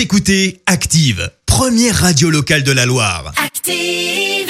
Vous 0.00 0.04
écoutez 0.04 0.62
Active, 0.64 1.30
première 1.44 1.94
radio 1.94 2.30
locale 2.30 2.62
de 2.62 2.72
la 2.72 2.86
Loire. 2.86 3.34
Active. 3.36 4.48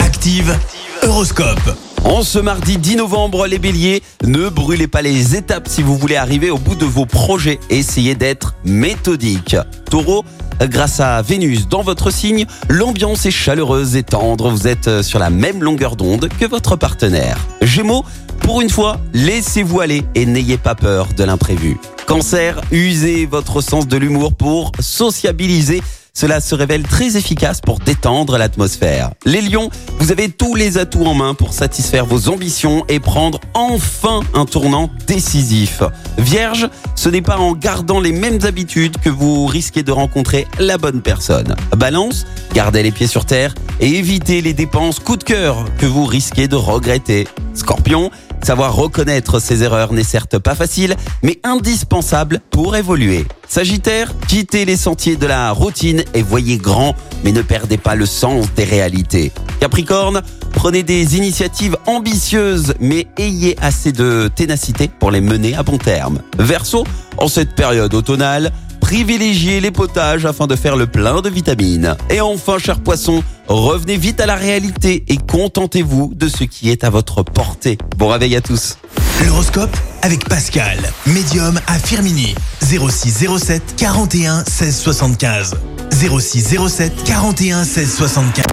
Active, 0.00 0.58
Horoscope. 1.02 1.76
En 2.02 2.22
ce 2.22 2.38
mardi 2.38 2.78
10 2.78 2.96
novembre, 2.96 3.46
les 3.46 3.58
béliers, 3.58 4.02
ne 4.24 4.48
brûlez 4.48 4.88
pas 4.88 5.02
les 5.02 5.36
étapes 5.36 5.68
si 5.68 5.82
vous 5.82 5.98
voulez 5.98 6.16
arriver 6.16 6.48
au 6.48 6.56
bout 6.56 6.76
de 6.76 6.86
vos 6.86 7.04
projets. 7.04 7.60
Essayez 7.68 8.14
d'être 8.14 8.54
méthodique. 8.64 9.54
Taureau, 9.90 10.24
grâce 10.62 10.98
à 10.98 11.20
Vénus 11.20 11.68
dans 11.68 11.82
votre 11.82 12.10
signe, 12.10 12.46
l'ambiance 12.70 13.26
est 13.26 13.30
chaleureuse 13.30 13.96
et 13.96 14.02
tendre. 14.02 14.48
Vous 14.48 14.66
êtes 14.66 15.02
sur 15.02 15.18
la 15.18 15.28
même 15.28 15.62
longueur 15.62 15.94
d'onde 15.94 16.30
que 16.40 16.46
votre 16.46 16.76
partenaire. 16.76 17.36
Gémeaux, 17.60 18.06
pour 18.40 18.62
une 18.62 18.70
fois, 18.70 18.98
laissez-vous 19.12 19.80
aller 19.80 20.04
et 20.14 20.24
n'ayez 20.24 20.56
pas 20.56 20.74
peur 20.74 21.08
de 21.14 21.24
l'imprévu. 21.24 21.76
Cancer, 22.06 22.60
usez 22.70 23.24
votre 23.24 23.60
sens 23.60 23.88
de 23.88 23.96
l'humour 23.96 24.34
pour 24.34 24.72
sociabiliser. 24.78 25.82
Cela 26.12 26.40
se 26.40 26.54
révèle 26.54 26.82
très 26.84 27.16
efficace 27.16 27.60
pour 27.60 27.80
détendre 27.80 28.38
l'atmosphère. 28.38 29.10
Les 29.24 29.40
lions, 29.40 29.68
vous 29.98 30.12
avez 30.12 30.28
tous 30.28 30.54
les 30.54 30.78
atouts 30.78 31.06
en 31.06 31.14
main 31.14 31.34
pour 31.34 31.52
satisfaire 31.52 32.06
vos 32.06 32.28
ambitions 32.28 32.84
et 32.88 33.00
prendre 33.00 33.40
enfin 33.54 34.20
un 34.32 34.44
tournant 34.44 34.90
décisif. 35.08 35.82
Vierge, 36.18 36.68
ce 36.94 37.08
n'est 37.08 37.22
pas 37.22 37.38
en 37.38 37.52
gardant 37.52 38.00
les 38.00 38.12
mêmes 38.12 38.38
habitudes 38.44 38.98
que 38.98 39.10
vous 39.10 39.46
risquez 39.46 39.82
de 39.82 39.90
rencontrer 39.90 40.46
la 40.60 40.78
bonne 40.78 41.02
personne. 41.02 41.56
Balance, 41.76 42.26
gardez 42.52 42.84
les 42.84 42.92
pieds 42.92 43.08
sur 43.08 43.24
terre 43.24 43.54
et 43.80 43.98
évitez 43.98 44.40
les 44.40 44.52
dépenses 44.52 45.00
coup 45.00 45.16
de 45.16 45.24
cœur 45.24 45.64
que 45.78 45.86
vous 45.86 46.04
risquez 46.04 46.46
de 46.46 46.56
regretter. 46.56 47.26
Scorpion, 47.54 48.10
Savoir 48.44 48.74
reconnaître 48.74 49.38
ses 49.38 49.62
erreurs 49.62 49.94
n'est 49.94 50.04
certes 50.04 50.38
pas 50.38 50.54
facile, 50.54 50.96
mais 51.22 51.40
indispensable 51.44 52.42
pour 52.50 52.76
évoluer. 52.76 53.24
Sagittaire, 53.48 54.12
quittez 54.28 54.66
les 54.66 54.76
sentiers 54.76 55.16
de 55.16 55.26
la 55.26 55.50
routine 55.50 56.04
et 56.12 56.20
voyez 56.20 56.58
grand, 56.58 56.94
mais 57.24 57.32
ne 57.32 57.40
perdez 57.40 57.78
pas 57.78 57.94
le 57.94 58.04
sens 58.04 58.52
des 58.54 58.64
réalités. 58.64 59.32
Capricorne, 59.60 60.20
prenez 60.52 60.82
des 60.82 61.16
initiatives 61.16 61.78
ambitieuses, 61.86 62.74
mais 62.80 63.06
ayez 63.16 63.56
assez 63.62 63.92
de 63.92 64.28
ténacité 64.28 64.90
pour 64.98 65.10
les 65.10 65.22
mener 65.22 65.54
à 65.54 65.62
bon 65.62 65.78
terme. 65.78 66.20
Verseau, 66.38 66.84
en 67.16 67.28
cette 67.28 67.54
période 67.54 67.94
automnale, 67.94 68.52
privilégiez 68.84 69.60
les 69.60 69.70
potages 69.70 70.26
afin 70.26 70.46
de 70.46 70.54
faire 70.56 70.76
le 70.76 70.86
plein 70.86 71.22
de 71.22 71.30
vitamines. 71.30 71.96
Et 72.10 72.20
enfin, 72.20 72.58
cher 72.58 72.80
poisson, 72.80 73.24
revenez 73.48 73.96
vite 73.96 74.20
à 74.20 74.26
la 74.26 74.34
réalité 74.34 75.04
et 75.08 75.16
contentez-vous 75.16 76.12
de 76.14 76.28
ce 76.28 76.44
qui 76.44 76.68
est 76.68 76.84
à 76.84 76.90
votre 76.90 77.22
portée. 77.22 77.78
Bon 77.96 78.08
réveil 78.08 78.36
à 78.36 78.42
tous. 78.42 78.76
L'horoscope 79.24 79.74
avec 80.02 80.28
Pascal, 80.28 80.76
médium 81.06 81.58
à 81.66 81.78
Firmini. 81.78 82.34
06 82.60 83.26
07 83.38 83.74
41 83.78 84.44
16 84.44 84.76
75. 84.76 85.54
06 85.90 86.54
07 86.68 87.04
41 87.04 87.64
16 87.64 87.96
75. 87.96 88.44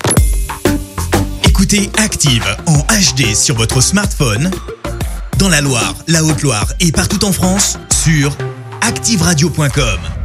Écoutez 1.44 1.92
Active 1.98 2.46
en 2.68 2.78
HD 2.78 3.36
sur 3.36 3.58
votre 3.58 3.82
smartphone, 3.82 4.50
dans 5.40 5.50
la 5.50 5.60
Loire, 5.60 5.94
la 6.08 6.24
Haute-Loire 6.24 6.72
et 6.80 6.94
partout 6.94 7.26
en 7.26 7.34
France, 7.34 7.78
sur 7.92 8.32
activeradio.com. 8.82 10.21